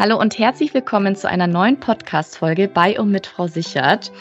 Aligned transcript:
Hallo 0.00 0.16
und 0.16 0.38
herzlich 0.38 0.72
willkommen 0.74 1.16
zu 1.16 1.28
einer 1.28 1.48
neuen 1.48 1.80
Podcast-Folge 1.80 2.68
bei 2.68 3.00
und 3.00 3.10
mit 3.10 3.26
Frau 3.26 3.48
Sichert. 3.48 4.12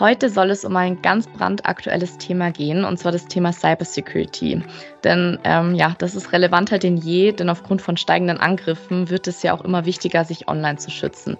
Heute 0.00 0.30
soll 0.30 0.48
es 0.48 0.64
um 0.64 0.74
ein 0.76 1.02
ganz 1.02 1.26
brandaktuelles 1.26 2.16
Thema 2.16 2.50
gehen, 2.50 2.86
und 2.86 2.98
zwar 2.98 3.12
das 3.12 3.26
Thema 3.26 3.52
Cybersecurity. 3.52 4.62
Denn 5.04 5.38
ähm, 5.44 5.74
ja, 5.74 5.94
das 5.98 6.14
ist 6.14 6.32
relevanter 6.32 6.78
denn 6.78 6.96
je, 6.96 7.32
denn 7.32 7.50
aufgrund 7.50 7.82
von 7.82 7.98
steigenden 7.98 8.40
Angriffen 8.40 9.10
wird 9.10 9.28
es 9.28 9.42
ja 9.42 9.52
auch 9.52 9.60
immer 9.60 9.84
wichtiger, 9.84 10.24
sich 10.24 10.48
online 10.48 10.78
zu 10.78 10.90
schützen. 10.90 11.36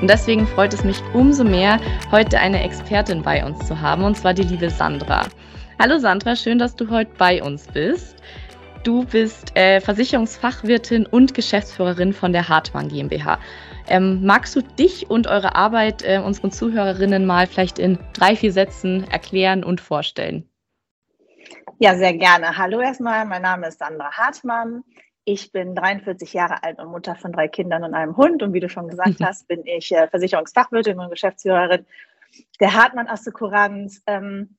Und 0.00 0.08
deswegen 0.10 0.48
freut 0.48 0.74
es 0.74 0.82
mich 0.82 1.00
umso 1.14 1.44
mehr, 1.44 1.78
heute 2.10 2.40
eine 2.40 2.64
Expertin 2.64 3.22
bei 3.22 3.44
uns 3.44 3.64
zu 3.68 3.80
haben, 3.80 4.02
und 4.02 4.16
zwar 4.16 4.34
die 4.34 4.42
liebe 4.42 4.70
Sandra. 4.70 5.22
Hallo 5.82 5.96
Sandra, 5.96 6.36
schön, 6.36 6.58
dass 6.58 6.76
du 6.76 6.90
heute 6.90 7.10
bei 7.16 7.42
uns 7.42 7.66
bist. 7.66 8.22
Du 8.84 9.06
bist 9.06 9.56
äh, 9.56 9.80
Versicherungsfachwirtin 9.80 11.06
und 11.06 11.32
Geschäftsführerin 11.32 12.12
von 12.12 12.34
der 12.34 12.50
Hartmann 12.50 12.88
GmbH. 12.88 13.38
Ähm, 13.88 14.22
magst 14.22 14.54
du 14.54 14.60
dich 14.60 15.08
und 15.08 15.26
eure 15.26 15.54
Arbeit 15.54 16.02
äh, 16.02 16.18
unseren 16.18 16.52
Zuhörerinnen 16.52 17.24
mal 17.24 17.46
vielleicht 17.46 17.78
in 17.78 17.98
drei, 18.12 18.36
vier 18.36 18.52
Sätzen 18.52 19.10
erklären 19.10 19.64
und 19.64 19.80
vorstellen? 19.80 20.46
Ja, 21.78 21.96
sehr 21.96 22.12
gerne. 22.12 22.58
Hallo 22.58 22.82
erstmal, 22.82 23.24
mein 23.24 23.40
Name 23.40 23.68
ist 23.68 23.78
Sandra 23.78 24.12
Hartmann. 24.12 24.84
Ich 25.24 25.50
bin 25.50 25.74
43 25.74 26.34
Jahre 26.34 26.62
alt 26.62 26.78
und 26.78 26.90
Mutter 26.90 27.16
von 27.16 27.32
drei 27.32 27.48
Kindern 27.48 27.84
und 27.84 27.94
einem 27.94 28.18
Hund. 28.18 28.42
Und 28.42 28.52
wie 28.52 28.60
du 28.60 28.68
schon 28.68 28.88
gesagt 28.88 29.16
hast, 29.22 29.48
bin 29.48 29.64
ich 29.64 29.90
äh, 29.92 30.08
Versicherungsfachwirtin 30.08 30.98
und 30.98 31.08
Geschäftsführerin 31.08 31.86
der 32.60 32.74
Hartmann 32.74 33.08
Assekuranz. 33.08 34.02
Ähm, 34.06 34.58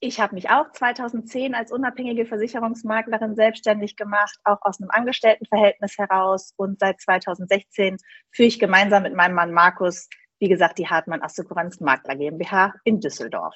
ich 0.00 0.18
habe 0.18 0.34
mich 0.34 0.48
auch 0.48 0.72
2010 0.72 1.54
als 1.54 1.70
unabhängige 1.70 2.24
Versicherungsmaklerin 2.24 3.34
selbstständig 3.34 3.96
gemacht, 3.96 4.34
auch 4.44 4.58
aus 4.62 4.80
einem 4.80 4.90
Angestelltenverhältnis 4.90 5.98
heraus. 5.98 6.54
Und 6.56 6.80
seit 6.80 7.00
2016 7.00 7.98
führe 8.30 8.48
ich 8.48 8.58
gemeinsam 8.58 9.02
mit 9.02 9.14
meinem 9.14 9.34
Mann 9.34 9.52
Markus, 9.52 10.08
wie 10.38 10.48
gesagt, 10.48 10.78
die 10.78 10.88
Hartmann 10.88 11.22
Assekuranz 11.22 11.80
Makler 11.80 12.16
GmbH 12.16 12.74
in 12.84 13.00
Düsseldorf. 13.00 13.54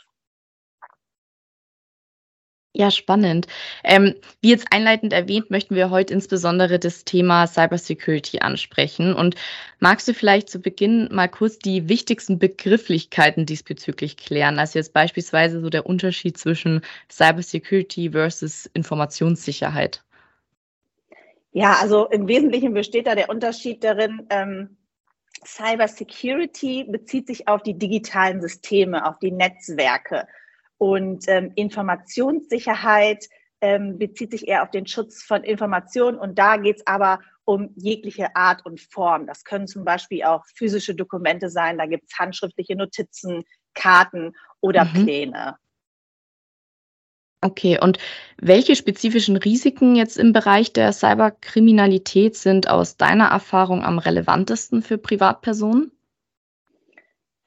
Ja, 2.76 2.90
spannend. 2.90 3.46
Ähm, 3.84 4.16
wie 4.40 4.50
jetzt 4.50 4.66
einleitend 4.72 5.12
erwähnt, 5.12 5.48
möchten 5.48 5.76
wir 5.76 5.90
heute 5.90 6.12
insbesondere 6.12 6.80
das 6.80 7.04
Thema 7.04 7.46
Cybersecurity 7.46 8.40
ansprechen. 8.40 9.14
Und 9.14 9.36
magst 9.78 10.08
du 10.08 10.12
vielleicht 10.12 10.50
zu 10.50 10.58
Beginn 10.58 11.08
mal 11.12 11.28
kurz 11.28 11.60
die 11.60 11.88
wichtigsten 11.88 12.40
Begrifflichkeiten 12.40 13.46
diesbezüglich 13.46 14.16
klären? 14.16 14.58
Also 14.58 14.80
jetzt 14.80 14.92
beispielsweise 14.92 15.60
so 15.60 15.70
der 15.70 15.86
Unterschied 15.86 16.36
zwischen 16.36 16.82
Cybersecurity 17.08 18.10
versus 18.10 18.66
Informationssicherheit. 18.74 20.02
Ja, 21.52 21.76
also 21.80 22.08
im 22.08 22.26
Wesentlichen 22.26 22.74
besteht 22.74 23.06
da 23.06 23.14
der 23.14 23.30
Unterschied 23.30 23.84
darin, 23.84 24.26
ähm, 24.30 24.76
Cybersecurity 25.46 26.86
bezieht 26.90 27.28
sich 27.28 27.46
auf 27.46 27.62
die 27.62 27.78
digitalen 27.78 28.40
Systeme, 28.40 29.06
auf 29.06 29.20
die 29.20 29.30
Netzwerke. 29.30 30.26
Und 30.78 31.24
ähm, 31.28 31.52
Informationssicherheit 31.54 33.26
ähm, 33.60 33.98
bezieht 33.98 34.32
sich 34.32 34.48
eher 34.48 34.62
auf 34.62 34.70
den 34.70 34.86
Schutz 34.86 35.22
von 35.22 35.44
Informationen. 35.44 36.18
Und 36.18 36.38
da 36.38 36.56
geht 36.56 36.76
es 36.76 36.86
aber 36.86 37.20
um 37.44 37.70
jegliche 37.76 38.34
Art 38.36 38.64
und 38.66 38.80
Form. 38.80 39.26
Das 39.26 39.44
können 39.44 39.66
zum 39.66 39.84
Beispiel 39.84 40.24
auch 40.24 40.44
physische 40.54 40.94
Dokumente 40.94 41.48
sein. 41.48 41.78
Da 41.78 41.86
gibt 41.86 42.04
es 42.10 42.18
handschriftliche 42.18 42.76
Notizen, 42.76 43.44
Karten 43.74 44.32
oder 44.60 44.84
mhm. 44.84 45.04
Pläne. 45.04 45.56
Okay, 47.44 47.78
und 47.78 47.98
welche 48.38 48.74
spezifischen 48.74 49.36
Risiken 49.36 49.96
jetzt 49.96 50.16
im 50.16 50.32
Bereich 50.32 50.72
der 50.72 50.92
Cyberkriminalität 50.92 52.36
sind 52.36 52.70
aus 52.70 52.96
deiner 52.96 53.26
Erfahrung 53.26 53.84
am 53.84 53.98
relevantesten 53.98 54.80
für 54.80 54.96
Privatpersonen? 54.96 55.92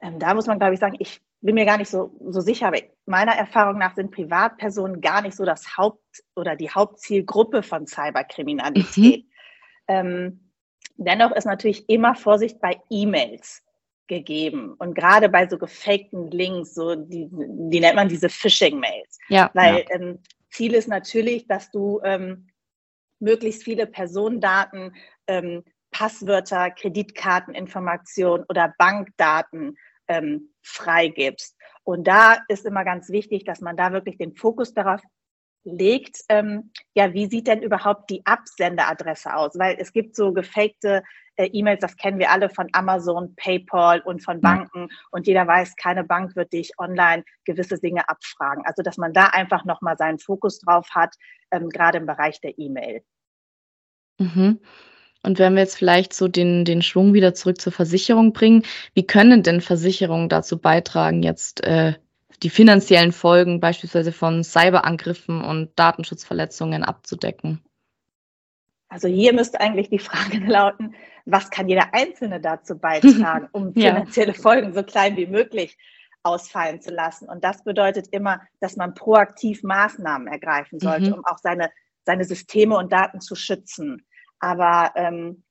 Ähm, 0.00 0.20
da 0.20 0.34
muss 0.34 0.46
man, 0.46 0.60
glaube 0.60 0.74
ich, 0.74 0.80
sagen, 0.80 0.94
ich 1.00 1.20
bin 1.40 1.54
mir 1.54 1.64
gar 1.64 1.78
nicht 1.78 1.90
so, 1.90 2.16
so 2.28 2.40
sicher, 2.40 2.68
aber 2.68 2.80
meiner 3.06 3.32
Erfahrung 3.32 3.78
nach 3.78 3.94
sind 3.94 4.10
Privatpersonen 4.10 5.00
gar 5.00 5.22
nicht 5.22 5.36
so 5.36 5.44
das 5.44 5.76
Haupt- 5.76 6.24
oder 6.34 6.56
die 6.56 6.70
Hauptzielgruppe 6.70 7.62
von 7.62 7.86
Cyberkriminalität. 7.86 9.24
Mhm. 9.24 9.30
Ähm, 9.86 10.50
dennoch 10.96 11.32
ist 11.32 11.46
natürlich 11.46 11.88
immer 11.88 12.14
Vorsicht 12.14 12.60
bei 12.60 12.80
E-Mails 12.90 13.62
gegeben 14.08 14.74
und 14.78 14.94
gerade 14.94 15.28
bei 15.28 15.46
so 15.46 15.58
gefakten 15.58 16.30
Links, 16.30 16.74
so 16.74 16.94
die, 16.94 17.28
die 17.30 17.80
nennt 17.80 17.96
man 17.96 18.08
diese 18.08 18.28
Phishing-Mails. 18.28 19.18
Ja, 19.28 19.50
Weil 19.54 19.84
ja. 19.88 19.96
Ähm, 19.96 20.18
Ziel 20.50 20.74
ist 20.74 20.88
natürlich, 20.88 21.46
dass 21.46 21.70
du 21.70 22.00
ähm, 22.02 22.48
möglichst 23.20 23.62
viele 23.62 23.86
Personendaten, 23.86 24.94
ähm, 25.26 25.62
Passwörter, 25.90 26.70
Kreditkarteninformationen 26.70 28.44
oder 28.48 28.74
Bankdaten 28.78 29.76
ähm, 30.08 30.52
freigibst. 30.62 31.56
Und 31.84 32.06
da 32.06 32.38
ist 32.48 32.66
immer 32.66 32.84
ganz 32.84 33.08
wichtig, 33.10 33.44
dass 33.44 33.60
man 33.60 33.76
da 33.76 33.92
wirklich 33.92 34.18
den 34.18 34.34
Fokus 34.34 34.74
darauf 34.74 35.00
legt, 35.64 36.20
ähm, 36.28 36.70
ja, 36.94 37.12
wie 37.14 37.26
sieht 37.26 37.46
denn 37.46 37.62
überhaupt 37.62 38.10
die 38.10 38.24
Absenderadresse 38.24 39.34
aus? 39.34 39.58
Weil 39.58 39.76
es 39.78 39.92
gibt 39.92 40.16
so 40.16 40.32
gefakte 40.32 41.02
äh, 41.36 41.46
E-Mails, 41.52 41.80
das 41.80 41.96
kennen 41.96 42.18
wir 42.18 42.30
alle 42.30 42.50
von 42.50 42.68
Amazon, 42.72 43.34
PayPal 43.36 44.00
und 44.00 44.24
von 44.24 44.40
Banken. 44.40 44.88
Und 45.10 45.26
jeder 45.26 45.46
weiß, 45.46 45.76
keine 45.76 46.04
Bank 46.04 46.34
wird 46.36 46.52
dich 46.52 46.72
online 46.78 47.24
gewisse 47.44 47.78
Dinge 47.78 48.08
abfragen. 48.08 48.64
Also, 48.66 48.82
dass 48.82 48.96
man 48.96 49.12
da 49.12 49.26
einfach 49.26 49.64
nochmal 49.64 49.96
seinen 49.96 50.18
Fokus 50.18 50.58
drauf 50.58 50.88
hat, 50.90 51.14
ähm, 51.50 51.68
gerade 51.68 51.98
im 51.98 52.06
Bereich 52.06 52.40
der 52.40 52.58
E-Mail. 52.58 53.02
Mhm. 54.18 54.60
Und 55.28 55.38
wenn 55.38 55.52
wir 55.56 55.60
jetzt 55.60 55.76
vielleicht 55.76 56.14
so 56.14 56.26
den, 56.26 56.64
den 56.64 56.80
Schwung 56.80 57.12
wieder 57.12 57.34
zurück 57.34 57.60
zur 57.60 57.70
Versicherung 57.70 58.32
bringen, 58.32 58.62
wie 58.94 59.06
können 59.06 59.42
denn 59.42 59.60
Versicherungen 59.60 60.30
dazu 60.30 60.56
beitragen, 60.58 61.22
jetzt 61.22 61.62
äh, 61.64 61.92
die 62.42 62.48
finanziellen 62.48 63.12
Folgen 63.12 63.60
beispielsweise 63.60 64.10
von 64.10 64.42
Cyberangriffen 64.42 65.44
und 65.44 65.78
Datenschutzverletzungen 65.78 66.82
abzudecken? 66.82 67.62
Also 68.88 69.06
hier 69.06 69.34
müsste 69.34 69.60
eigentlich 69.60 69.90
die 69.90 69.98
Frage 69.98 70.38
lauten, 70.46 70.94
was 71.26 71.50
kann 71.50 71.68
jeder 71.68 71.92
Einzelne 71.92 72.40
dazu 72.40 72.78
beitragen, 72.78 73.50
um 73.52 73.74
finanzielle 73.74 74.32
ja. 74.32 74.40
Folgen 74.40 74.72
so 74.72 74.82
klein 74.82 75.18
wie 75.18 75.26
möglich 75.26 75.76
ausfallen 76.22 76.80
zu 76.80 76.90
lassen. 76.90 77.28
Und 77.28 77.44
das 77.44 77.64
bedeutet 77.64 78.08
immer, 78.12 78.40
dass 78.60 78.76
man 78.76 78.94
proaktiv 78.94 79.62
Maßnahmen 79.62 80.26
ergreifen 80.26 80.80
sollte, 80.80 81.08
mhm. 81.08 81.16
um 81.16 81.24
auch 81.26 81.36
seine, 81.36 81.70
seine 82.06 82.24
Systeme 82.24 82.78
und 82.78 82.94
Daten 82.94 83.20
zu 83.20 83.34
schützen. 83.34 84.06
Aber 84.40 84.92
ähm, 84.94 85.44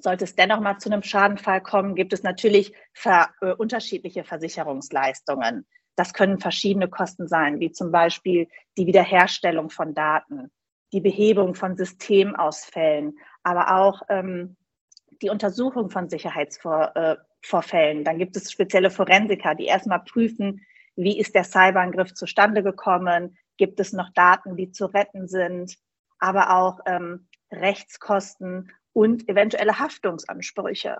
sollte 0.00 0.24
es 0.24 0.34
dennoch 0.34 0.60
mal 0.60 0.78
zu 0.78 0.90
einem 0.90 1.02
Schadenfall 1.02 1.62
kommen, 1.62 1.94
gibt 1.94 2.12
es 2.12 2.22
natürlich 2.22 2.74
ver, 2.92 3.30
äh, 3.40 3.52
unterschiedliche 3.52 4.24
Versicherungsleistungen. 4.24 5.66
Das 5.96 6.12
können 6.12 6.38
verschiedene 6.38 6.88
Kosten 6.88 7.26
sein, 7.26 7.60
wie 7.60 7.72
zum 7.72 7.90
Beispiel 7.90 8.48
die 8.76 8.86
Wiederherstellung 8.86 9.70
von 9.70 9.94
Daten, 9.94 10.50
die 10.92 11.00
Behebung 11.00 11.54
von 11.54 11.76
Systemausfällen, 11.76 13.18
aber 13.42 13.76
auch 13.76 14.02
ähm, 14.08 14.56
die 15.22 15.30
Untersuchung 15.30 15.90
von 15.90 16.08
Sicherheitsvorfällen. 16.08 18.00
Äh, 18.00 18.04
Dann 18.04 18.18
gibt 18.18 18.36
es 18.36 18.52
spezielle 18.52 18.90
Forensiker, 18.90 19.54
die 19.54 19.64
erstmal 19.64 20.00
prüfen, 20.00 20.60
wie 20.96 21.18
ist 21.18 21.34
der 21.34 21.44
Cyberangriff 21.44 22.14
zustande 22.14 22.62
gekommen, 22.62 23.36
gibt 23.56 23.80
es 23.80 23.92
noch 23.92 24.10
Daten, 24.14 24.56
die 24.56 24.70
zu 24.72 24.86
retten 24.86 25.28
sind, 25.28 25.76
aber 26.18 26.56
auch 26.56 26.80
ähm, 26.86 27.28
Rechtskosten 27.52 28.72
und 28.92 29.28
eventuelle 29.28 29.78
Haftungsansprüche. 29.78 30.98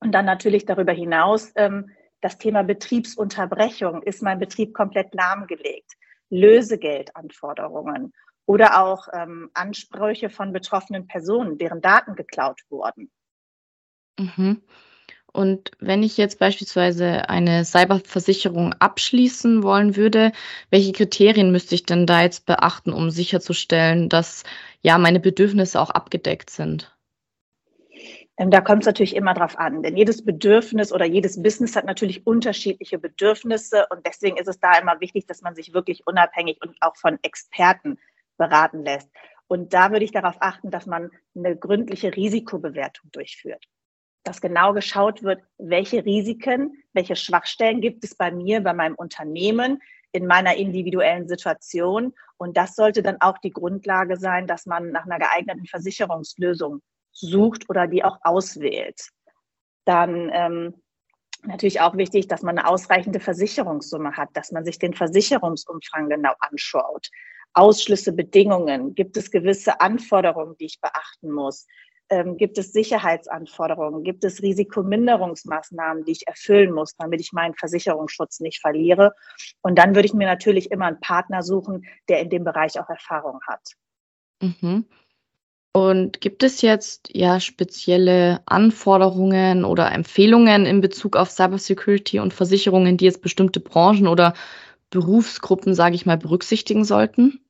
Und 0.00 0.12
dann 0.12 0.24
natürlich 0.24 0.66
darüber 0.66 0.92
hinaus 0.92 1.52
ähm, 1.56 1.90
das 2.20 2.38
Thema 2.38 2.62
Betriebsunterbrechung. 2.62 4.02
Ist 4.02 4.22
mein 4.22 4.38
Betrieb 4.38 4.74
komplett 4.74 5.14
lahmgelegt? 5.14 5.92
Lösegeldanforderungen 6.30 8.12
oder 8.46 8.82
auch 8.82 9.08
ähm, 9.12 9.50
Ansprüche 9.54 10.30
von 10.30 10.52
betroffenen 10.52 11.06
Personen, 11.06 11.58
deren 11.58 11.80
Daten 11.80 12.14
geklaut 12.14 12.60
wurden. 12.68 13.10
Mhm. 14.18 14.62
Und 15.36 15.72
wenn 15.80 16.02
ich 16.02 16.16
jetzt 16.16 16.38
beispielsweise 16.38 17.28
eine 17.28 17.66
Cyberversicherung 17.66 18.72
abschließen 18.72 19.62
wollen 19.62 19.94
würde, 19.94 20.32
welche 20.70 20.92
Kriterien 20.92 21.52
müsste 21.52 21.74
ich 21.74 21.84
denn 21.84 22.06
da 22.06 22.22
jetzt 22.22 22.46
beachten, 22.46 22.90
um 22.90 23.10
sicherzustellen, 23.10 24.08
dass 24.08 24.44
ja 24.80 24.96
meine 24.96 25.20
Bedürfnisse 25.20 25.78
auch 25.78 25.90
abgedeckt 25.90 26.48
sind? 26.48 26.96
Ähm, 28.38 28.50
da 28.50 28.62
kommt 28.62 28.84
es 28.84 28.86
natürlich 28.86 29.14
immer 29.14 29.34
drauf 29.34 29.58
an, 29.58 29.82
denn 29.82 29.98
jedes 29.98 30.24
Bedürfnis 30.24 30.90
oder 30.90 31.04
jedes 31.04 31.42
Business 31.42 31.76
hat 31.76 31.84
natürlich 31.84 32.26
unterschiedliche 32.26 32.98
Bedürfnisse 32.98 33.86
und 33.90 34.06
deswegen 34.06 34.38
ist 34.38 34.48
es 34.48 34.58
da 34.58 34.78
immer 34.78 35.00
wichtig, 35.00 35.26
dass 35.26 35.42
man 35.42 35.54
sich 35.54 35.74
wirklich 35.74 36.06
unabhängig 36.06 36.62
und 36.62 36.76
auch 36.80 36.96
von 36.96 37.18
Experten 37.20 37.98
beraten 38.38 38.82
lässt. 38.86 39.10
Und 39.48 39.74
da 39.74 39.90
würde 39.90 40.06
ich 40.06 40.12
darauf 40.12 40.36
achten, 40.40 40.70
dass 40.70 40.86
man 40.86 41.10
eine 41.34 41.56
gründliche 41.56 42.16
Risikobewertung 42.16 43.10
durchführt 43.12 43.66
dass 44.26 44.40
genau 44.40 44.72
geschaut 44.72 45.22
wird, 45.22 45.42
welche 45.58 46.04
Risiken, 46.04 46.82
welche 46.92 47.16
Schwachstellen 47.16 47.80
gibt 47.80 48.04
es 48.04 48.16
bei 48.16 48.30
mir, 48.30 48.60
bei 48.60 48.72
meinem 48.72 48.96
Unternehmen, 48.96 49.80
in 50.12 50.26
meiner 50.26 50.56
individuellen 50.56 51.28
Situation. 51.28 52.12
Und 52.36 52.56
das 52.56 52.74
sollte 52.74 53.02
dann 53.02 53.20
auch 53.20 53.38
die 53.38 53.52
Grundlage 53.52 54.16
sein, 54.16 54.46
dass 54.46 54.66
man 54.66 54.90
nach 54.90 55.04
einer 55.04 55.18
geeigneten 55.18 55.66
Versicherungslösung 55.66 56.80
sucht 57.12 57.68
oder 57.70 57.86
die 57.86 58.02
auch 58.02 58.18
auswählt. 58.22 59.10
Dann 59.84 60.30
ähm, 60.32 60.74
natürlich 61.42 61.80
auch 61.80 61.96
wichtig, 61.96 62.26
dass 62.26 62.42
man 62.42 62.58
eine 62.58 62.68
ausreichende 62.68 63.20
Versicherungssumme 63.20 64.16
hat, 64.16 64.30
dass 64.32 64.50
man 64.52 64.64
sich 64.64 64.78
den 64.78 64.94
Versicherungsumfang 64.94 66.08
genau 66.08 66.32
anschaut. 66.40 67.08
Ausschlüsse, 67.52 68.12
Bedingungen, 68.12 68.94
gibt 68.94 69.16
es 69.16 69.30
gewisse 69.30 69.80
Anforderungen, 69.80 70.56
die 70.58 70.66
ich 70.66 70.80
beachten 70.80 71.30
muss? 71.30 71.66
Ähm, 72.08 72.36
gibt 72.36 72.56
es 72.58 72.72
Sicherheitsanforderungen? 72.72 74.04
Gibt 74.04 74.24
es 74.24 74.40
Risikominderungsmaßnahmen, 74.40 76.04
die 76.04 76.12
ich 76.12 76.28
erfüllen 76.28 76.72
muss, 76.72 76.94
damit 76.96 77.20
ich 77.20 77.32
meinen 77.32 77.54
Versicherungsschutz 77.54 78.40
nicht 78.40 78.60
verliere? 78.60 79.12
Und 79.60 79.76
dann 79.78 79.94
würde 79.94 80.06
ich 80.06 80.14
mir 80.14 80.26
natürlich 80.26 80.70
immer 80.70 80.86
einen 80.86 81.00
Partner 81.00 81.42
suchen, 81.42 81.84
der 82.08 82.20
in 82.20 82.30
dem 82.30 82.44
Bereich 82.44 82.78
auch 82.78 82.88
Erfahrung 82.88 83.40
hat. 83.46 83.62
Mhm. 84.40 84.84
Und 85.72 86.22
gibt 86.22 86.42
es 86.42 86.62
jetzt 86.62 87.10
ja 87.12 87.38
spezielle 87.38 88.40
Anforderungen 88.46 89.64
oder 89.64 89.92
Empfehlungen 89.92 90.64
in 90.64 90.80
Bezug 90.80 91.16
auf 91.16 91.30
Cybersecurity 91.30 92.18
und 92.18 92.32
Versicherungen, 92.32 92.96
die 92.96 93.04
jetzt 93.04 93.20
bestimmte 93.20 93.60
Branchen 93.60 94.06
oder 94.06 94.32
Berufsgruppen, 94.88 95.74
sage 95.74 95.94
ich 95.96 96.06
mal, 96.06 96.16
berücksichtigen 96.16 96.84
sollten? 96.84 97.45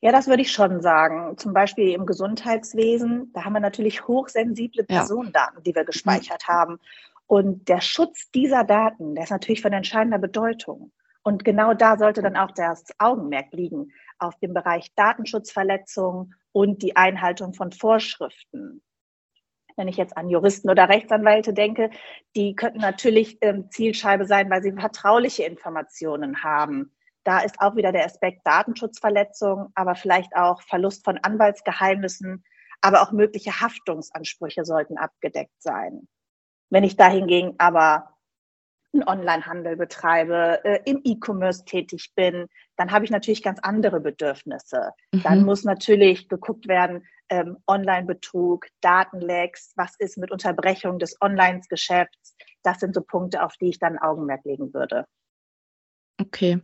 Ja, 0.00 0.12
das 0.12 0.28
würde 0.28 0.42
ich 0.42 0.52
schon 0.52 0.80
sagen. 0.80 1.36
Zum 1.38 1.52
Beispiel 1.52 1.92
im 1.92 2.06
Gesundheitswesen, 2.06 3.32
da 3.32 3.44
haben 3.44 3.54
wir 3.54 3.60
natürlich 3.60 4.06
hochsensible 4.06 4.84
Personendaten, 4.84 5.62
die 5.64 5.74
wir 5.74 5.84
gespeichert 5.84 6.44
mhm. 6.46 6.52
haben. 6.52 6.78
Und 7.26 7.68
der 7.68 7.80
Schutz 7.80 8.30
dieser 8.30 8.64
Daten, 8.64 9.14
der 9.14 9.24
ist 9.24 9.30
natürlich 9.30 9.60
von 9.60 9.72
entscheidender 9.72 10.18
Bedeutung. 10.18 10.92
Und 11.22 11.44
genau 11.44 11.74
da 11.74 11.98
sollte 11.98 12.22
dann 12.22 12.36
auch 12.36 12.52
das 12.52 12.84
Augenmerk 12.98 13.52
liegen, 13.52 13.92
auf 14.18 14.38
dem 14.38 14.54
Bereich 14.54 14.94
Datenschutzverletzungen 14.94 16.34
und 16.52 16.82
die 16.82 16.96
Einhaltung 16.96 17.52
von 17.52 17.72
Vorschriften. 17.72 18.82
Wenn 19.76 19.88
ich 19.88 19.96
jetzt 19.96 20.16
an 20.16 20.28
Juristen 20.28 20.70
oder 20.70 20.88
Rechtsanwälte 20.88 21.52
denke, 21.52 21.90
die 22.34 22.56
könnten 22.56 22.80
natürlich 22.80 23.38
ähm, 23.42 23.70
Zielscheibe 23.70 24.24
sein, 24.24 24.48
weil 24.48 24.62
sie 24.62 24.72
vertrauliche 24.72 25.44
Informationen 25.44 26.42
haben. 26.42 26.92
Da 27.28 27.40
ist 27.40 27.60
auch 27.60 27.76
wieder 27.76 27.92
der 27.92 28.06
Aspekt 28.06 28.40
Datenschutzverletzung, 28.46 29.70
aber 29.74 29.94
vielleicht 29.96 30.34
auch 30.34 30.62
Verlust 30.62 31.04
von 31.04 31.18
Anwaltsgeheimnissen, 31.18 32.42
aber 32.80 33.02
auch 33.02 33.12
mögliche 33.12 33.60
Haftungsansprüche 33.60 34.64
sollten 34.64 34.96
abgedeckt 34.96 35.60
sein. 35.62 36.08
Wenn 36.70 36.84
ich 36.84 36.96
dahingegen 36.96 37.54
aber 37.58 38.14
einen 38.94 39.06
Onlinehandel 39.06 39.76
betreibe, 39.76 40.64
äh, 40.64 40.80
im 40.86 41.02
E-Commerce 41.04 41.66
tätig 41.66 42.12
bin, 42.14 42.46
dann 42.76 42.92
habe 42.92 43.04
ich 43.04 43.10
natürlich 43.10 43.42
ganz 43.42 43.58
andere 43.60 44.00
Bedürfnisse. 44.00 44.92
Mhm. 45.12 45.22
Dann 45.22 45.44
muss 45.44 45.64
natürlich 45.64 46.30
geguckt 46.30 46.66
werden, 46.66 47.06
ähm, 47.28 47.58
Online-Betrug, 47.66 48.68
Datenlecks, 48.80 49.74
was 49.76 49.94
ist 49.98 50.16
mit 50.16 50.30
Unterbrechung 50.30 50.98
des 50.98 51.20
Online-Geschäfts. 51.20 52.38
Das 52.62 52.80
sind 52.80 52.94
so 52.94 53.02
Punkte, 53.02 53.42
auf 53.42 53.58
die 53.58 53.68
ich 53.68 53.78
dann 53.78 53.98
Augenmerk 53.98 54.46
legen 54.46 54.72
würde. 54.72 55.04
Okay. 56.18 56.62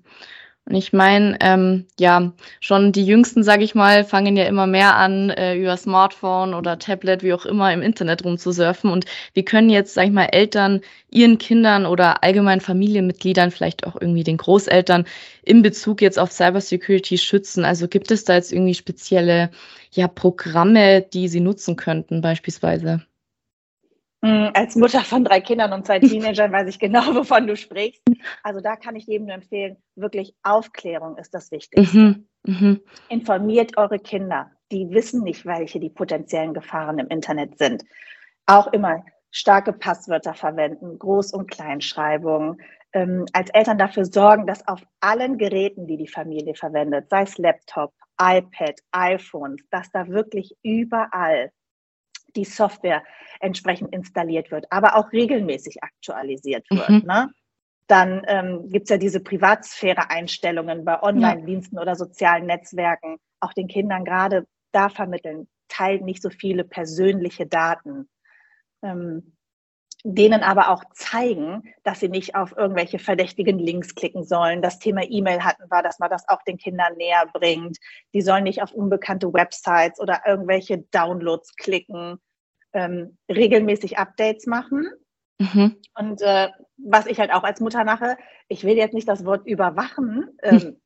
Und 0.66 0.76
ich 0.76 0.94
meine, 0.94 1.37
ähm, 1.40 1.87
ja, 2.00 2.32
schon 2.58 2.93
die 2.93 3.05
Jüngsten, 3.05 3.43
sage 3.43 3.64
ich 3.64 3.75
mal, 3.75 4.02
fangen 4.02 4.34
ja 4.34 4.44
immer 4.44 4.66
mehr 4.66 4.96
an, 4.96 5.28
äh, 5.28 5.56
über 5.56 5.76
Smartphone 5.76 6.55
oder 6.55 6.78
Tablet, 6.78 7.22
wie 7.22 7.34
auch 7.34 7.44
immer, 7.44 7.70
im 7.72 7.82
Internet 7.82 8.25
rumzusurfen. 8.25 8.90
Und 8.90 9.05
wie 9.34 9.44
können 9.44 9.69
jetzt, 9.69 9.93
sage 9.93 10.08
ich 10.08 10.14
mal, 10.14 10.25
Eltern 10.25 10.81
ihren 11.11 11.37
Kindern 11.37 11.84
oder 11.84 12.25
allgemein 12.25 12.62
Familienmitgliedern, 12.62 13.50
vielleicht 13.50 13.87
auch 13.87 14.00
irgendwie 14.00 14.25
den 14.25 14.38
Großeltern, 14.38 15.05
in 15.43 15.61
Bezug 15.61 16.00
jetzt 16.00 16.19
auf 16.19 16.32
Cybersecurity 16.32 17.19
schützen? 17.19 17.67
Also 17.67 17.87
gibt 17.87 18.10
es 18.10 18.25
da 18.25 18.34
jetzt 18.34 18.52
irgendwie 18.52 18.75
spezielle 18.75 19.50
ja, 19.93 20.08
Programme, 20.08 21.02
die 21.02 21.28
sie 21.28 21.40
nutzen 21.40 21.76
könnten, 21.76 22.22
beispielsweise? 22.22 23.02
Mm, 24.25 24.49
als 24.55 24.75
Mutter 24.75 25.00
von 25.00 25.23
drei 25.23 25.43
Kindern 25.43 25.75
und 25.75 25.85
zwei 25.85 25.99
Teenagern 26.00 26.50
weiß 26.50 26.67
ich 26.71 26.79
genau, 26.79 27.15
wovon 27.15 27.47
du 27.47 27.56
sprichst. 27.56 28.03
Also 28.43 28.61
da 28.61 28.75
kann 28.75 28.97
ich 28.97 29.06
jedem 29.06 29.26
nur 29.26 29.35
empfehlen, 29.35 29.76
wirklich 29.97 30.35
Aufklärung 30.43 31.19
ist 31.19 31.35
das 31.35 31.50
Wichtigste. 31.50 31.99
Mhm, 31.99 32.26
mh. 32.44 32.76
Informiert 33.11 33.76
eure 33.76 33.99
Kinder. 33.99 34.50
Die 34.73 34.88
wissen 34.88 35.25
nicht, 35.25 35.44
welche 35.44 35.79
die 35.79 35.91
potenziellen 35.91 36.55
Gefahren 36.55 36.99
im 36.99 37.09
Internet 37.09 37.59
sind. 37.59 37.85
Auch 38.47 38.69
immer 38.69 39.05
starke 39.31 39.75
Passwörter 39.75 40.32
verwenden, 40.32 40.99
Groß- 40.99 41.35
und 41.35 41.50
Kleinschreibung. 41.50 42.56
Ähm, 42.94 43.27
als 43.35 43.50
Eltern 43.50 43.77
dafür 43.77 44.06
sorgen, 44.06 44.47
dass 44.47 44.67
auf 44.67 44.81
allen 45.00 45.37
Geräten, 45.37 45.87
die 45.87 45.99
die 45.99 46.09
Familie 46.09 46.55
verwendet, 46.55 47.11
sei 47.11 47.25
es 47.25 47.37
Laptop, 47.37 47.93
iPad, 48.19 48.81
iPhone, 48.93 49.56
dass 49.70 49.91
da 49.91 50.09
wirklich 50.09 50.56
überall 50.62 51.50
die 52.36 52.44
Software 52.44 53.02
entsprechend 53.40 53.92
installiert 53.92 54.50
wird, 54.50 54.66
aber 54.70 54.96
auch 54.96 55.12
regelmäßig 55.12 55.82
aktualisiert 55.82 56.64
wird. 56.70 56.88
Mhm. 56.88 57.02
Ne? 57.06 57.31
Dann 57.86 58.22
ähm, 58.26 58.70
gibt 58.70 58.84
es 58.84 58.90
ja 58.90 58.96
diese 58.96 59.20
Privatsphäre-Einstellungen 59.20 60.84
bei 60.84 61.02
Online-Diensten 61.02 61.76
ja. 61.76 61.82
oder 61.82 61.96
sozialen 61.96 62.46
Netzwerken, 62.46 63.19
auch 63.40 63.52
den 63.52 63.69
Kindern 63.69 64.04
gerade 64.04 64.46
da 64.72 64.88
vermitteln, 64.88 65.48
teilt 65.69 66.02
nicht 66.02 66.22
so 66.22 66.31
viele 66.31 66.64
persönliche 66.64 67.46
Daten. 67.46 68.08
Ähm, 68.82 69.33
denen 70.06 70.43
aber 70.43 70.69
auch 70.69 70.85
zeigen, 70.93 71.62
dass 71.83 72.01
sie 72.01 72.11
nicht 72.11 72.35
auf 72.35 72.55
irgendwelche 72.56 72.99
verdächtigen 72.99 73.59
Links 73.59 73.95
klicken 73.95 74.23
sollen. 74.23 74.61
Das 74.61 74.79
Thema 74.79 75.03
E-Mail 75.03 75.43
hatten 75.43 75.65
wir, 75.71 75.83
dass 75.83 75.99
man 75.99 76.11
das 76.11 76.29
auch 76.29 76.43
den 76.43 76.59
Kindern 76.59 76.95
näher 76.97 77.25
bringt. 77.33 77.79
Die 78.12 78.21
sollen 78.21 78.45
nicht 78.45 78.62
auf 78.62 78.73
unbekannte 78.73 79.33
Websites 79.33 79.99
oder 79.99 80.21
irgendwelche 80.27 80.79
Downloads 80.91 81.56
klicken, 81.56 82.19
ähm, 82.75 83.17
regelmäßig 83.31 83.97
Updates 83.97 84.47
machen. 84.47 84.87
Mhm. 85.39 85.81
Und 85.99 86.21
äh, 86.21 86.51
was 86.77 87.06
ich 87.06 87.19
halt 87.19 87.33
auch 87.33 87.43
als 87.43 87.61
Mutter 87.61 87.85
mache, 87.85 88.19
ich 88.49 88.62
will 88.62 88.77
jetzt 88.77 88.95
nicht 88.95 89.09
das 89.09 89.25
Wort 89.25 89.47
überwachen 89.47 90.29
ähm, 90.43 90.81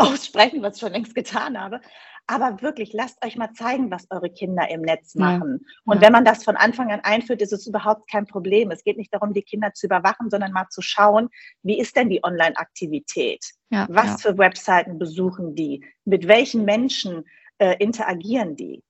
aussprechen, 0.00 0.62
was 0.62 0.76
ich 0.76 0.80
schon 0.80 0.92
längst 0.92 1.14
getan 1.14 1.60
habe, 1.60 1.80
aber 2.26 2.62
wirklich, 2.62 2.92
lasst 2.92 3.24
euch 3.24 3.36
mal 3.36 3.52
zeigen, 3.54 3.90
was 3.90 4.06
eure 4.10 4.30
Kinder 4.30 4.70
im 4.70 4.82
Netz 4.82 5.16
machen. 5.16 5.58
Ja. 5.60 5.68
Und 5.84 5.96
ja. 5.96 6.02
wenn 6.02 6.12
man 6.12 6.24
das 6.24 6.44
von 6.44 6.56
Anfang 6.56 6.92
an 6.92 7.00
einführt, 7.00 7.42
ist 7.42 7.52
es 7.52 7.66
überhaupt 7.66 8.08
kein 8.08 8.26
Problem. 8.26 8.70
Es 8.70 8.84
geht 8.84 8.98
nicht 8.98 9.12
darum, 9.12 9.32
die 9.32 9.42
Kinder 9.42 9.72
zu 9.74 9.86
überwachen, 9.86 10.30
sondern 10.30 10.52
mal 10.52 10.68
zu 10.68 10.80
schauen, 10.80 11.28
wie 11.62 11.80
ist 11.80 11.96
denn 11.96 12.08
die 12.08 12.22
Online-Aktivität? 12.22 13.44
Ja, 13.70 13.86
was 13.90 14.22
für 14.22 14.38
Webseiten 14.38 14.98
besuchen 14.98 15.56
die? 15.56 15.84
Mit 16.04 16.28
welchen 16.28 16.64
Menschen 16.64 17.24
äh, 17.58 17.76
interagieren 17.78 18.54
die? 18.54 18.84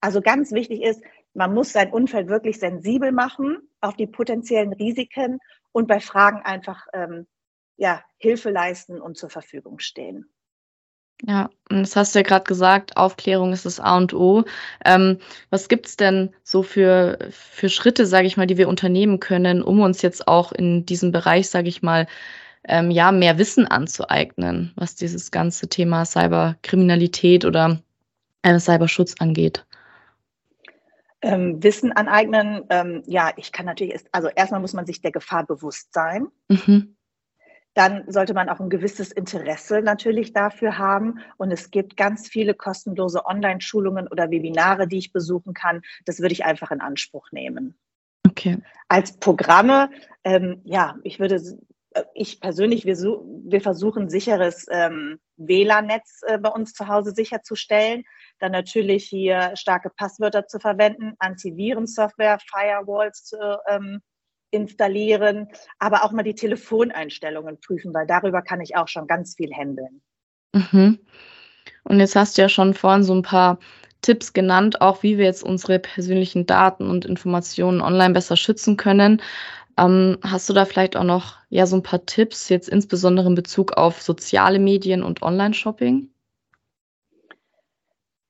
Also 0.00 0.22
ganz 0.22 0.52
wichtig 0.52 0.82
ist, 0.82 1.02
man 1.34 1.52
muss 1.52 1.72
sein 1.72 1.92
Umfeld 1.92 2.28
wirklich 2.28 2.58
sensibel 2.58 3.12
machen 3.12 3.58
auf 3.82 3.94
die 3.94 4.06
potenziellen 4.06 4.72
Risiken 4.72 5.38
und 5.72 5.86
bei 5.86 6.00
Fragen 6.00 6.38
einfach 6.38 6.86
ähm, 6.94 7.26
ja, 7.76 8.02
Hilfe 8.16 8.50
leisten 8.50 9.00
und 9.02 9.18
zur 9.18 9.28
Verfügung 9.28 9.80
stehen. 9.80 10.30
Ja, 11.22 11.48
und 11.70 11.80
das 11.80 11.96
hast 11.96 12.14
du 12.14 12.18
ja 12.18 12.22
gerade 12.22 12.44
gesagt, 12.44 12.96
Aufklärung 12.96 13.52
ist 13.52 13.64
das 13.64 13.80
A 13.80 13.96
und 13.96 14.12
O. 14.12 14.44
Ähm, 14.84 15.18
was 15.50 15.68
gibt's 15.68 15.96
denn 15.96 16.34
so 16.42 16.62
für, 16.62 17.18
für 17.30 17.68
Schritte, 17.68 18.06
sage 18.06 18.26
ich 18.26 18.36
mal, 18.36 18.46
die 18.46 18.58
wir 18.58 18.68
unternehmen 18.68 19.18
können, 19.18 19.62
um 19.62 19.80
uns 19.80 20.02
jetzt 20.02 20.28
auch 20.28 20.52
in 20.52 20.84
diesem 20.84 21.12
Bereich, 21.12 21.48
sage 21.48 21.68
ich 21.68 21.82
mal, 21.82 22.06
ähm, 22.68 22.90
ja, 22.90 23.12
mehr 23.12 23.38
Wissen 23.38 23.66
anzueignen, 23.66 24.72
was 24.76 24.94
dieses 24.94 25.30
ganze 25.30 25.68
Thema 25.68 26.04
Cyberkriminalität 26.04 27.44
oder 27.44 27.80
äh, 28.42 28.58
Cyberschutz 28.58 29.14
angeht? 29.18 29.64
Ähm, 31.22 31.62
Wissen 31.62 31.92
aneignen, 31.92 32.64
ähm, 32.68 33.02
ja, 33.06 33.32
ich 33.36 33.52
kann 33.52 33.64
natürlich, 33.64 33.98
also 34.12 34.28
erstmal 34.28 34.60
muss 34.60 34.74
man 34.74 34.84
sich 34.84 35.00
der 35.00 35.12
Gefahr 35.12 35.46
bewusst 35.46 35.94
sein. 35.94 36.26
Mhm 36.48 36.95
dann 37.76 38.10
sollte 38.10 38.32
man 38.32 38.48
auch 38.48 38.58
ein 38.58 38.70
gewisses 38.70 39.12
Interesse 39.12 39.82
natürlich 39.82 40.32
dafür 40.32 40.78
haben. 40.78 41.18
Und 41.36 41.50
es 41.50 41.70
gibt 41.70 41.98
ganz 41.98 42.26
viele 42.26 42.54
kostenlose 42.54 43.26
Online-Schulungen 43.26 44.08
oder 44.08 44.30
Webinare, 44.30 44.88
die 44.88 44.96
ich 44.96 45.12
besuchen 45.12 45.52
kann. 45.52 45.82
Das 46.06 46.20
würde 46.20 46.32
ich 46.32 46.46
einfach 46.46 46.70
in 46.70 46.80
Anspruch 46.80 47.30
nehmen. 47.32 47.76
Okay. 48.26 48.56
Als 48.88 49.18
Programme, 49.18 49.90
ähm, 50.24 50.62
ja, 50.64 50.96
ich 51.02 51.20
würde, 51.20 51.36
äh, 51.90 52.04
ich 52.14 52.40
persönlich, 52.40 52.86
wir, 52.86 52.96
wir 52.96 53.60
versuchen 53.60 54.08
sicheres 54.08 54.64
ähm, 54.70 55.18
WLAN-Netz 55.36 56.22
äh, 56.26 56.38
bei 56.38 56.48
uns 56.48 56.72
zu 56.72 56.88
Hause 56.88 57.12
sicherzustellen. 57.12 58.04
Dann 58.38 58.52
natürlich 58.52 59.04
hier 59.04 59.52
starke 59.54 59.90
Passwörter 59.90 60.46
zu 60.46 60.58
verwenden, 60.60 61.12
Antivirensoftware, 61.18 62.38
Firewalls 62.50 63.24
zu 63.24 63.36
ähm, 63.68 64.00
installieren, 64.50 65.48
aber 65.78 66.04
auch 66.04 66.12
mal 66.12 66.22
die 66.22 66.34
Telefoneinstellungen 66.34 67.60
prüfen, 67.60 67.92
weil 67.92 68.06
darüber 68.06 68.42
kann 68.42 68.60
ich 68.60 68.76
auch 68.76 68.88
schon 68.88 69.06
ganz 69.06 69.36
viel 69.36 69.52
handeln. 69.52 70.02
Mhm. 70.52 70.98
Und 71.84 72.00
jetzt 72.00 72.16
hast 72.16 72.36
du 72.36 72.42
ja 72.42 72.48
schon 72.48 72.74
vorhin 72.74 73.04
so 73.04 73.14
ein 73.14 73.22
paar 73.22 73.58
Tipps 74.02 74.32
genannt, 74.32 74.80
auch 74.80 75.02
wie 75.02 75.18
wir 75.18 75.24
jetzt 75.24 75.42
unsere 75.42 75.78
persönlichen 75.78 76.46
Daten 76.46 76.88
und 76.88 77.04
Informationen 77.04 77.80
online 77.80 78.14
besser 78.14 78.36
schützen 78.36 78.76
können. 78.76 79.22
Ähm, 79.78 80.18
hast 80.22 80.48
du 80.48 80.52
da 80.52 80.64
vielleicht 80.64 80.96
auch 80.96 81.04
noch 81.04 81.36
ja 81.48 81.66
so 81.66 81.76
ein 81.76 81.82
paar 81.82 82.06
Tipps, 82.06 82.48
jetzt 82.48 82.68
insbesondere 82.68 83.26
in 83.26 83.34
Bezug 83.34 83.72
auf 83.72 84.00
soziale 84.00 84.58
Medien 84.58 85.02
und 85.02 85.22
Online-Shopping? 85.22 86.08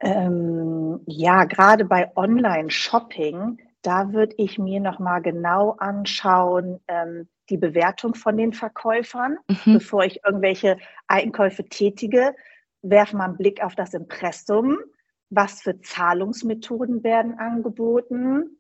Ähm, 0.01 1.01
ja, 1.07 1.45
gerade 1.45 1.85
bei 1.85 2.11
Online-Shopping, 2.17 3.59
da 3.87 4.13
würde 4.13 4.35
ich 4.37 4.59
mir 4.59 4.81
noch 4.81 4.99
mal 4.99 5.21
genau 5.21 5.77
anschauen, 5.79 6.81
ähm, 6.89 7.29
die 7.51 7.57
Bewertung 7.57 8.17
von 8.17 8.37
den 8.37 8.53
Verkäufern, 8.53 9.39
mhm. 9.49 9.75
bevor 9.75 10.05
ich 10.05 10.25
irgendwelche 10.25 10.79
Einkäufe 11.07 11.63
tätige. 11.65 12.35
Werfe 12.83 13.17
mal 13.17 13.27
einen 13.27 13.37
Blick 13.37 13.63
auf 13.63 13.77
das 13.77 13.95
Impressum. 13.95 14.79
Was 15.31 15.63
für 15.63 15.81
Zahlungsmethoden 15.81 17.05
werden 17.05 17.39
angeboten? 17.39 18.59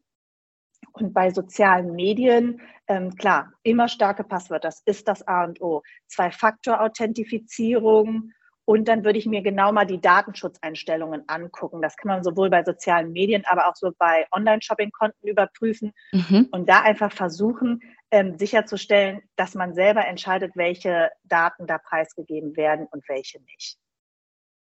Und 0.92 1.12
bei 1.12 1.30
sozialen 1.30 1.96
Medien, 1.96 2.60
ähm, 2.86 3.16
klar, 3.16 3.52
immer 3.64 3.88
starke 3.88 4.22
Passwörter, 4.22 4.68
das 4.68 4.82
ist 4.86 5.08
das 5.08 5.26
A 5.26 5.42
und 5.44 5.60
O. 5.60 5.82
Zwei-Faktor-Authentifizierung, 6.06 8.30
und 8.66 8.88
dann 8.88 9.04
würde 9.04 9.18
ich 9.18 9.26
mir 9.26 9.42
genau 9.42 9.72
mal 9.72 9.86
die 9.86 10.00
Datenschutzeinstellungen 10.00 11.22
angucken. 11.28 11.80
Das 11.80 11.96
kann 11.96 12.08
man 12.08 12.24
sowohl 12.24 12.50
bei 12.50 12.64
sozialen 12.64 13.12
Medien, 13.12 13.44
aber 13.46 13.68
auch 13.68 13.76
so 13.76 13.92
bei 13.96 14.26
Online-Shopping-Konten 14.32 15.26
überprüfen 15.26 15.92
mhm. 16.12 16.48
und 16.50 16.68
da 16.68 16.82
einfach 16.82 17.12
versuchen, 17.12 17.80
ähm, 18.10 18.36
sicherzustellen, 18.36 19.22
dass 19.36 19.54
man 19.54 19.72
selber 19.74 20.06
entscheidet, 20.06 20.52
welche 20.56 21.10
Daten 21.24 21.66
da 21.66 21.78
preisgegeben 21.78 22.56
werden 22.56 22.86
und 22.90 23.08
welche 23.08 23.40
nicht. 23.42 23.78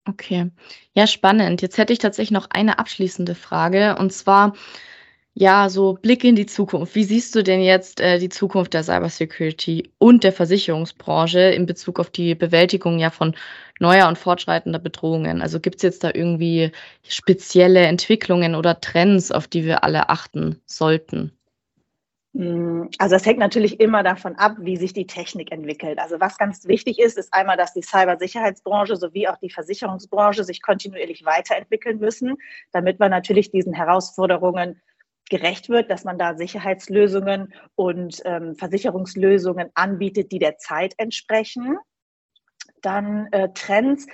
Okay, 0.05 0.51
ja, 0.93 1.07
spannend. 1.07 1.61
Jetzt 1.61 1.77
hätte 1.77 1.93
ich 1.93 1.99
tatsächlich 1.99 2.31
noch 2.31 2.49
eine 2.49 2.79
abschließende 2.79 3.35
Frage 3.35 3.95
und 3.97 4.11
zwar, 4.11 4.53
ja, 5.35 5.67
so 5.69 5.93
Blick 5.93 6.23
in 6.23 6.35
die 6.35 6.45
Zukunft. 6.45 6.93
Wie 6.93 7.03
siehst 7.03 7.33
du 7.33 7.43
denn 7.43 7.61
jetzt 7.61 7.99
äh, 7.99 8.19
die 8.19 8.29
Zukunft 8.29 8.73
der 8.73 8.83
Cybersecurity 8.83 9.91
und 9.97 10.23
der 10.23 10.31
Versicherungsbranche 10.31 11.39
in 11.39 11.65
Bezug 11.65 11.99
auf 11.99 12.11
die 12.11 12.35
Bewältigung 12.35 12.99
ja 12.99 13.09
von 13.09 13.35
neuer 13.79 14.07
und 14.07 14.19
fortschreitender 14.19 14.77
Bedrohungen? 14.77 15.41
Also 15.41 15.59
gibt 15.59 15.77
es 15.77 15.81
jetzt 15.81 16.03
da 16.03 16.11
irgendwie 16.13 16.71
spezielle 17.07 17.81
Entwicklungen 17.87 18.53
oder 18.53 18.79
Trends, 18.79 19.31
auf 19.31 19.47
die 19.47 19.65
wir 19.65 19.83
alle 19.83 20.09
achten 20.09 20.61
sollten? 20.67 21.31
Mm, 22.33 22.89
also 22.99 23.15
es 23.15 23.25
hängt 23.25 23.39
natürlich 23.39 23.79
immer 23.79 24.03
davon 24.03 24.35
ab, 24.35 24.57
wie 24.59 24.77
sich 24.77 24.93
die 24.93 25.07
Technik 25.07 25.51
entwickelt. 25.51 25.97
Also 25.97 26.19
was 26.19 26.37
ganz 26.37 26.67
wichtig 26.67 26.99
ist, 26.99 27.17
ist 27.17 27.33
einmal, 27.33 27.57
dass 27.57 27.73
die 27.73 27.81
Cybersicherheitsbranche 27.81 28.97
sowie 28.97 29.27
auch 29.27 29.37
die 29.37 29.49
Versicherungsbranche 29.49 30.43
sich 30.43 30.61
kontinuierlich 30.61 31.25
weiterentwickeln 31.25 31.97
müssen, 31.99 32.37
damit 32.71 32.99
wir 32.99 33.09
natürlich 33.09 33.49
diesen 33.49 33.73
Herausforderungen 33.73 34.79
gerecht 35.29 35.69
wird, 35.69 35.89
dass 35.89 36.03
man 36.03 36.17
da 36.17 36.35
Sicherheitslösungen 36.35 37.53
und 37.75 38.21
ähm, 38.25 38.55
Versicherungslösungen 38.55 39.69
anbietet, 39.73 40.31
die 40.31 40.39
der 40.39 40.57
Zeit 40.57 40.93
entsprechen. 40.97 41.77
Dann 42.81 43.27
äh, 43.31 43.49
Trends 43.53 44.05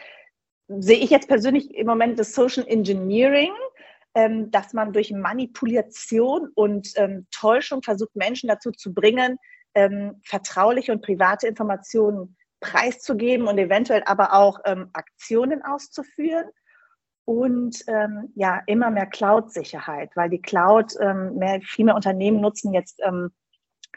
sehe 0.68 1.00
ich 1.00 1.10
jetzt 1.10 1.28
persönlich 1.28 1.74
im 1.74 1.88
Moment 1.88 2.20
das 2.20 2.34
Social 2.34 2.66
Engineering, 2.68 3.52
ähm, 4.16 4.52
dass 4.52 4.74
man 4.74 4.94
durch 4.94 5.12
Manipulation 5.12 6.50
und 6.54 6.92
ähm, 6.96 7.28
Täuschung 7.32 7.82
versucht, 7.82 8.16
Menschen 8.16 8.48
dazu 8.48 8.72
zu 8.72 8.94
bringen, 8.94 9.38
ähm, 9.74 10.22
vertrauliche 10.24 10.92
und 10.92 11.02
private 11.02 11.48
Informationen 11.48 12.36
preiszugeben 12.60 13.48
und 13.48 13.58
eventuell 13.58 14.04
aber 14.06 14.34
auch 14.34 14.60
ähm, 14.66 14.90
Aktionen 14.94 15.64
auszuführen 15.64 16.46
und 17.30 17.84
ähm, 17.86 18.32
ja, 18.34 18.60
immer 18.66 18.90
mehr 18.90 19.06
Cloud-Sicherheit, 19.06 20.10
weil 20.16 20.32
die 20.32 20.42
Cloud, 20.42 20.96
ähm, 21.00 21.36
mehr, 21.36 21.62
viel 21.62 21.86
mehr 21.86 21.94
Unternehmen 21.94 22.42
nutzen 22.42 22.74
jetzt 22.74 23.00
ähm, 23.06 23.30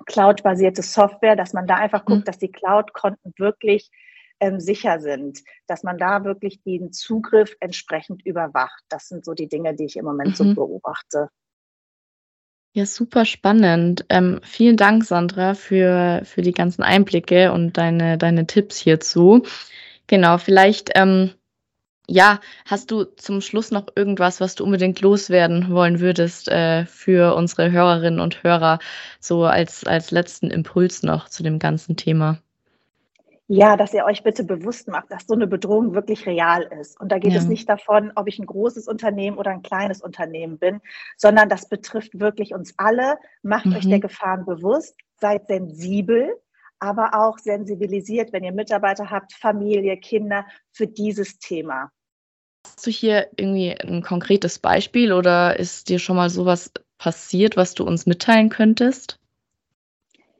Cloud-basierte 0.04 0.82
Software, 0.82 1.34
dass 1.34 1.54
man 1.54 1.66
da 1.66 1.76
einfach 1.76 2.04
guckt, 2.04 2.20
mhm. 2.20 2.24
dass 2.24 2.36
die 2.36 2.52
Cloud-Konten 2.52 3.32
wirklich 3.38 3.90
ähm, 4.38 4.60
sicher 4.60 5.00
sind, 5.00 5.38
dass 5.66 5.82
man 5.82 5.96
da 5.96 6.24
wirklich 6.24 6.62
den 6.62 6.92
Zugriff 6.92 7.56
entsprechend 7.60 8.22
überwacht. 8.26 8.84
Das 8.90 9.08
sind 9.08 9.24
so 9.24 9.32
die 9.32 9.48
Dinge, 9.48 9.74
die 9.74 9.86
ich 9.86 9.96
im 9.96 10.04
Moment 10.04 10.32
mhm. 10.32 10.34
so 10.34 10.54
beobachte. 10.54 11.30
Ja, 12.74 12.84
super 12.84 13.24
spannend. 13.24 14.04
Ähm, 14.10 14.40
vielen 14.42 14.76
Dank, 14.76 15.04
Sandra, 15.04 15.54
für, 15.54 16.20
für 16.24 16.42
die 16.42 16.52
ganzen 16.52 16.82
Einblicke 16.82 17.50
und 17.52 17.78
deine, 17.78 18.18
deine 18.18 18.46
Tipps 18.46 18.76
hierzu. 18.76 19.46
Genau, 20.06 20.36
vielleicht 20.36 20.90
ähm, 20.96 21.30
ja, 22.08 22.40
hast 22.66 22.90
du 22.90 23.04
zum 23.04 23.40
Schluss 23.40 23.70
noch 23.70 23.86
irgendwas, 23.94 24.40
was 24.40 24.54
du 24.54 24.64
unbedingt 24.64 25.00
loswerden 25.00 25.70
wollen 25.70 26.00
würdest 26.00 26.48
äh, 26.48 26.84
für 26.86 27.34
unsere 27.34 27.70
Hörerinnen 27.70 28.20
und 28.20 28.42
Hörer, 28.42 28.80
so 29.20 29.44
als, 29.44 29.84
als 29.84 30.10
letzten 30.10 30.50
Impuls 30.50 31.02
noch 31.02 31.28
zu 31.28 31.42
dem 31.42 31.58
ganzen 31.58 31.96
Thema? 31.96 32.38
Ja, 33.48 33.76
dass 33.76 33.92
ihr 33.92 34.04
euch 34.04 34.22
bitte 34.22 34.44
bewusst 34.44 34.88
macht, 34.88 35.10
dass 35.10 35.26
so 35.26 35.34
eine 35.34 35.46
Bedrohung 35.46 35.94
wirklich 35.94 36.26
real 36.26 36.62
ist. 36.80 36.98
Und 37.00 37.12
da 37.12 37.18
geht 37.18 37.32
ja. 37.32 37.38
es 37.38 37.46
nicht 37.46 37.68
davon, 37.68 38.12
ob 38.14 38.26
ich 38.26 38.38
ein 38.38 38.46
großes 38.46 38.88
Unternehmen 38.88 39.36
oder 39.36 39.50
ein 39.50 39.62
kleines 39.62 40.00
Unternehmen 40.00 40.58
bin, 40.58 40.80
sondern 41.16 41.48
das 41.48 41.68
betrifft 41.68 42.18
wirklich 42.18 42.54
uns 42.54 42.74
alle. 42.78 43.18
Macht 43.42 43.66
mhm. 43.66 43.74
euch 43.74 43.86
der 43.86 44.00
Gefahren 44.00 44.46
bewusst, 44.46 44.96
seid 45.20 45.48
sensibel, 45.48 46.34
aber 46.82 47.14
auch 47.14 47.38
sensibilisiert, 47.38 48.32
wenn 48.32 48.42
ihr 48.42 48.52
Mitarbeiter 48.52 49.08
habt, 49.08 49.32
Familie, 49.32 49.96
Kinder 49.96 50.44
für 50.72 50.88
dieses 50.88 51.38
Thema. 51.38 51.92
Hast 52.66 52.84
du 52.86 52.90
hier 52.90 53.28
irgendwie 53.36 53.72
ein 53.80 54.02
konkretes 54.02 54.58
Beispiel 54.58 55.12
oder 55.12 55.58
ist 55.58 55.88
dir 55.88 56.00
schon 56.00 56.16
mal 56.16 56.28
sowas 56.28 56.72
passiert, 56.98 57.56
was 57.56 57.74
du 57.74 57.84
uns 57.84 58.06
mitteilen 58.06 58.48
könntest? 58.48 59.20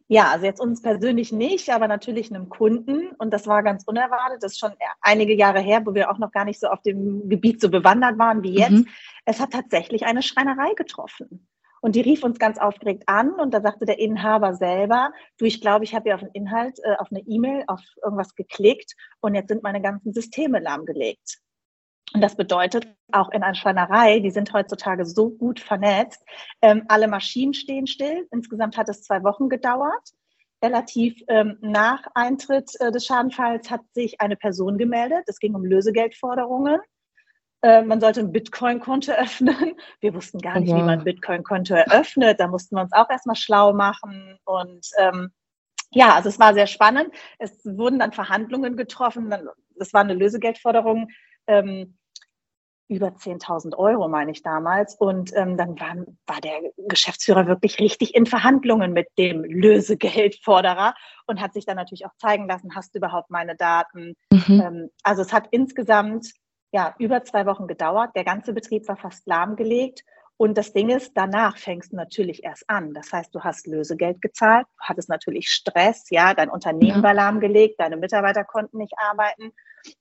Ja, 0.08 0.32
also 0.32 0.44
jetzt 0.44 0.60
uns 0.60 0.82
persönlich 0.82 1.32
nicht, 1.32 1.70
aber 1.70 1.88
natürlich 1.88 2.30
einem 2.30 2.48
Kunden. 2.48 3.12
Und 3.18 3.32
das 3.32 3.46
war 3.46 3.62
ganz 3.62 3.84
unerwartet. 3.86 4.42
Das 4.42 4.52
ist 4.52 4.58
schon 4.58 4.72
einige 5.00 5.34
Jahre 5.34 5.60
her, 5.60 5.82
wo 5.86 5.94
wir 5.94 6.10
auch 6.10 6.18
noch 6.18 6.32
gar 6.32 6.44
nicht 6.44 6.60
so 6.60 6.66
auf 6.66 6.82
dem 6.82 7.28
Gebiet 7.28 7.60
so 7.60 7.70
bewandert 7.70 8.18
waren 8.18 8.42
wie 8.42 8.54
jetzt. 8.58 8.72
Mhm. 8.72 8.88
Es 9.24 9.40
hat 9.40 9.52
tatsächlich 9.52 10.04
eine 10.04 10.22
Schreinerei 10.22 10.74
getroffen. 10.74 11.46
Und 11.82 11.96
die 11.96 12.00
rief 12.00 12.22
uns 12.22 12.38
ganz 12.38 12.58
aufgeregt 12.58 13.02
an 13.06 13.32
und 13.32 13.52
da 13.52 13.60
sagte 13.60 13.86
der 13.86 13.98
Inhaber 13.98 14.54
selber, 14.54 15.10
du, 15.38 15.44
ich 15.46 15.60
glaube, 15.60 15.84
ich 15.84 15.94
habe 15.94 16.08
ja 16.08 16.14
auf 16.14 16.22
einen 16.22 16.30
Inhalt, 16.32 16.78
äh, 16.84 16.94
auf 16.96 17.08
eine 17.10 17.20
E-Mail, 17.26 17.64
auf 17.66 17.80
irgendwas 18.04 18.36
geklickt 18.36 18.94
und 19.20 19.34
jetzt 19.34 19.48
sind 19.48 19.64
meine 19.64 19.82
ganzen 19.82 20.12
Systeme 20.12 20.60
lahmgelegt. 20.60 21.40
Und 22.14 22.20
das 22.20 22.36
bedeutet, 22.36 22.86
auch 23.10 23.30
in 23.30 23.42
einer 23.42 23.56
Schreinerei, 23.56 24.20
die 24.20 24.30
sind 24.30 24.52
heutzutage 24.52 25.04
so 25.04 25.30
gut 25.30 25.58
vernetzt, 25.58 26.22
ähm, 26.60 26.84
alle 26.88 27.08
Maschinen 27.08 27.52
stehen 27.52 27.88
still. 27.88 28.28
Insgesamt 28.30 28.76
hat 28.76 28.88
es 28.88 29.02
zwei 29.02 29.24
Wochen 29.24 29.48
gedauert. 29.48 30.10
Relativ 30.62 31.20
ähm, 31.26 31.58
nach 31.62 32.06
Eintritt 32.14 32.70
äh, 32.78 32.92
des 32.92 33.06
Schadenfalls 33.06 33.70
hat 33.70 33.80
sich 33.92 34.20
eine 34.20 34.36
Person 34.36 34.78
gemeldet. 34.78 35.24
Es 35.26 35.40
ging 35.40 35.56
um 35.56 35.64
Lösegeldforderungen. 35.64 36.78
Äh, 37.62 37.82
man 37.82 38.00
sollte 38.00 38.20
ein 38.20 38.32
Bitcoin-Konto 38.32 39.12
öffnen. 39.18 39.74
Wir 40.00 40.14
wussten 40.14 40.38
gar 40.38 40.58
nicht, 40.60 40.70
ja. 40.70 40.76
wie 40.76 40.82
man 40.82 41.00
ein 41.00 41.04
Bitcoin-Konto 41.04 41.74
eröffnet. 41.74 42.40
Da 42.40 42.48
mussten 42.48 42.76
wir 42.76 42.82
uns 42.82 42.92
auch 42.92 43.08
erstmal 43.08 43.36
schlau 43.36 43.72
machen. 43.72 44.38
Und 44.44 44.86
ähm, 44.98 45.30
ja, 45.90 46.14
also 46.14 46.28
es 46.28 46.38
war 46.38 46.54
sehr 46.54 46.66
spannend. 46.66 47.12
Es 47.38 47.64
wurden 47.64 47.98
dann 47.98 48.12
Verhandlungen 48.12 48.76
getroffen. 48.76 49.32
Das 49.76 49.92
war 49.92 50.00
eine 50.00 50.14
Lösegeldforderung. 50.14 51.08
Ähm, 51.46 51.96
über 52.88 53.08
10.000 53.08 53.76
Euro, 53.76 54.08
meine 54.08 54.32
ich 54.32 54.42
damals. 54.42 54.94
Und 54.94 55.34
ähm, 55.34 55.56
dann 55.56 55.80
war, 55.80 55.96
war 56.26 56.40
der 56.40 56.60
Geschäftsführer 56.88 57.46
wirklich 57.46 57.78
richtig 57.78 58.14
in 58.14 58.26
Verhandlungen 58.26 58.92
mit 58.92 59.08
dem 59.18 59.44
Lösegeldforderer 59.44 60.94
und 61.26 61.40
hat 61.40 61.54
sich 61.54 61.64
dann 61.64 61.76
natürlich 61.76 62.06
auch 62.06 62.14
zeigen 62.18 62.46
lassen, 62.46 62.74
hast 62.74 62.94
du 62.94 62.98
überhaupt 62.98 63.30
meine 63.30 63.56
Daten? 63.56 64.14
Mhm. 64.30 64.60
Ähm, 64.60 64.90
also 65.02 65.22
es 65.22 65.32
hat 65.32 65.48
insgesamt 65.50 66.32
ja, 66.72 66.94
über 66.98 67.22
zwei 67.24 67.46
Wochen 67.46 67.66
gedauert. 67.66 68.10
Der 68.16 68.24
ganze 68.24 68.52
Betrieb 68.52 68.88
war 68.88 68.96
fast 68.96 69.26
lahmgelegt. 69.26 70.04
Und 70.38 70.58
das 70.58 70.72
Ding 70.72 70.88
ist, 70.88 71.12
danach 71.14 71.56
fängst 71.56 71.92
du 71.92 71.96
natürlich 71.96 72.42
erst 72.42 72.68
an. 72.68 72.94
Das 72.94 73.12
heißt, 73.12 73.32
du 73.34 73.42
hast 73.42 73.66
Lösegeld 73.66 74.20
gezahlt, 74.20 74.66
du 74.66 74.84
hattest 74.84 75.08
natürlich 75.08 75.48
Stress, 75.48 76.06
ja, 76.10 76.34
dein 76.34 76.48
Unternehmen 76.48 76.96
ja. 76.96 77.02
war 77.02 77.14
lahmgelegt, 77.14 77.78
deine 77.78 77.96
Mitarbeiter 77.96 78.42
konnten 78.42 78.78
nicht 78.78 78.94
arbeiten. 78.96 79.52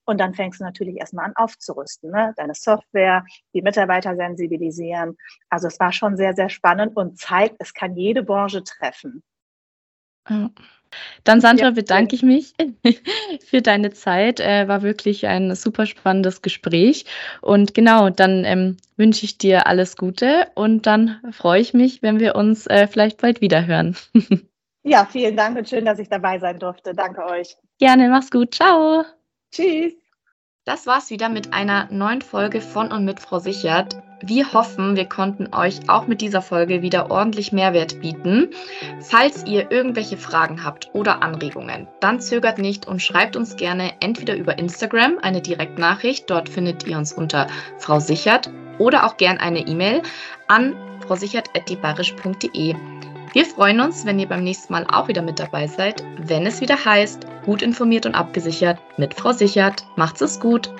Und 0.05 0.19
dann 0.19 0.33
fängst 0.33 0.59
du 0.59 0.63
natürlich 0.63 0.95
erstmal 0.97 1.25
an 1.25 1.35
aufzurüsten, 1.35 2.11
ne? 2.11 2.33
deine 2.37 2.55
Software, 2.55 3.25
die 3.53 3.61
Mitarbeiter 3.61 4.15
sensibilisieren. 4.15 5.17
Also 5.49 5.67
es 5.67 5.79
war 5.79 5.91
schon 5.91 6.17
sehr, 6.17 6.33
sehr 6.33 6.49
spannend 6.49 6.95
und 6.95 7.19
zeigt, 7.19 7.55
es 7.59 7.73
kann 7.73 7.95
jede 7.95 8.23
Branche 8.23 8.63
treffen. 8.63 9.23
Ja. 10.29 10.49
Dann, 11.23 11.41
Sandra, 11.41 11.65
ja, 11.65 11.71
bedanke 11.71 12.15
ich 12.15 12.23
mich 12.23 12.53
für 13.45 13.61
deine 13.61 13.91
Zeit. 13.91 14.39
Äh, 14.39 14.67
war 14.67 14.81
wirklich 14.81 15.27
ein 15.27 15.55
super 15.55 15.85
spannendes 15.85 16.41
Gespräch. 16.41 17.05
Und 17.41 17.73
genau, 17.73 18.09
dann 18.09 18.43
ähm, 18.45 18.77
wünsche 18.97 19.25
ich 19.25 19.37
dir 19.37 19.67
alles 19.67 19.95
Gute 19.95 20.47
und 20.55 20.85
dann 20.85 21.19
freue 21.31 21.61
ich 21.61 21.73
mich, 21.73 22.01
wenn 22.01 22.19
wir 22.19 22.35
uns 22.35 22.67
äh, 22.67 22.87
vielleicht 22.87 23.21
bald 23.21 23.41
wieder 23.41 23.65
hören. 23.65 23.95
ja, 24.83 25.05
vielen 25.05 25.37
Dank 25.37 25.57
und 25.57 25.69
schön, 25.69 25.85
dass 25.85 25.99
ich 25.99 26.09
dabei 26.09 26.39
sein 26.39 26.59
durfte. 26.59 26.93
Danke 26.93 27.25
euch. 27.25 27.55
Gerne, 27.79 28.09
mach's 28.09 28.31
gut. 28.31 28.55
Ciao. 28.55 29.03
Tschüss. 29.51 29.93
Das 30.65 30.85
war's 30.85 31.09
wieder 31.09 31.29
mit 31.29 31.53
einer 31.53 31.87
neuen 31.91 32.21
Folge 32.21 32.61
von 32.61 32.91
und 32.91 33.03
mit 33.03 33.19
Frau 33.19 33.39
Sichert. 33.39 33.95
Wir 34.21 34.53
hoffen, 34.53 34.95
wir 34.95 35.05
konnten 35.05 35.53
euch 35.53 35.89
auch 35.89 36.07
mit 36.07 36.21
dieser 36.21 36.41
Folge 36.41 36.81
wieder 36.81 37.09
ordentlich 37.09 37.51
Mehrwert 37.51 38.01
bieten. 38.01 38.49
Falls 39.01 39.45
ihr 39.45 39.71
irgendwelche 39.71 40.17
Fragen 40.17 40.63
habt 40.63 40.89
oder 40.93 41.23
Anregungen, 41.23 41.87
dann 41.99 42.19
zögert 42.19 42.59
nicht 42.59 42.87
und 42.87 43.01
schreibt 43.01 43.35
uns 43.35 43.55
gerne 43.55 43.93
entweder 43.99 44.35
über 44.35 44.59
Instagram 44.59 45.17
eine 45.21 45.41
Direktnachricht, 45.41 46.29
dort 46.29 46.49
findet 46.49 46.85
ihr 46.87 46.97
uns 46.97 47.13
unter 47.13 47.47
Frau 47.79 47.99
Sichert, 47.99 48.51
oder 48.77 49.05
auch 49.05 49.17
gern 49.17 49.37
eine 49.37 49.59
E-Mail 49.59 50.01
an 50.47 50.75
frausichert.debarisch.de. 51.05 52.75
Wir 53.33 53.45
freuen 53.45 53.79
uns, 53.79 54.05
wenn 54.05 54.19
ihr 54.19 54.27
beim 54.27 54.43
nächsten 54.43 54.73
Mal 54.73 54.85
auch 54.87 55.07
wieder 55.07 55.21
mit 55.21 55.39
dabei 55.39 55.67
seid, 55.67 56.03
wenn 56.17 56.45
es 56.45 56.61
wieder 56.61 56.83
heißt, 56.83 57.25
gut 57.45 57.61
informiert 57.61 58.05
und 58.05 58.15
abgesichert 58.15 58.79
mit 58.97 59.13
Frau 59.13 59.31
Sichert. 59.31 59.85
Macht's 59.95 60.21
es 60.21 60.39
gut! 60.39 60.73